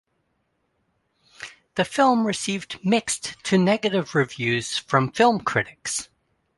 [1.75, 6.09] The film received mixed to negative reviews from film critics.